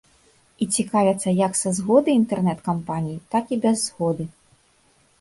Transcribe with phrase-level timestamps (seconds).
[0.65, 4.31] І цікавяцца як са згодны інтэрнэт-кампаній, так і без згоды.